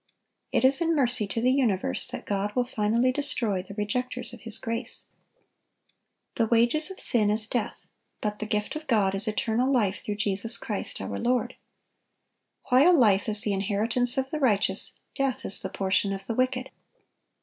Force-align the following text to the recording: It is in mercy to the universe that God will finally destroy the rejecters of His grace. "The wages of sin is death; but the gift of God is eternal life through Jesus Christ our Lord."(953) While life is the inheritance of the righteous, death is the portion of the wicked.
It 0.51 0.65
is 0.65 0.81
in 0.81 0.95
mercy 0.95 1.27
to 1.27 1.39
the 1.39 1.51
universe 1.51 2.07
that 2.07 2.25
God 2.25 2.55
will 2.55 2.65
finally 2.65 3.11
destroy 3.11 3.61
the 3.61 3.75
rejecters 3.75 4.33
of 4.33 4.41
His 4.41 4.57
grace. 4.57 5.03
"The 6.33 6.47
wages 6.47 6.89
of 6.89 6.99
sin 6.99 7.29
is 7.29 7.45
death; 7.45 7.85
but 8.19 8.39
the 8.39 8.47
gift 8.47 8.75
of 8.75 8.87
God 8.87 9.13
is 9.13 9.27
eternal 9.27 9.71
life 9.71 10.03
through 10.03 10.15
Jesus 10.15 10.57
Christ 10.57 11.01
our 11.01 11.19
Lord."(953) 11.19 11.51
While 12.69 12.97
life 12.97 13.29
is 13.29 13.41
the 13.41 13.53
inheritance 13.53 14.17
of 14.17 14.31
the 14.31 14.39
righteous, 14.39 14.93
death 15.13 15.45
is 15.45 15.61
the 15.61 15.69
portion 15.69 16.13
of 16.13 16.25
the 16.25 16.33
wicked. 16.33 16.71